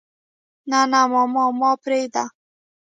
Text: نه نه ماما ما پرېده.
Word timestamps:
نه 0.69 0.79
نه 0.91 1.01
ماما 1.11 1.45
ما 1.59 1.71
پرېده. 1.83 2.23